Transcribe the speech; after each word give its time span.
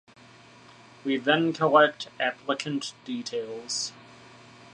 We 1.05 1.17
then 1.17 1.53
collect 1.53 2.07
applicant 2.19 2.95
details 3.05 3.93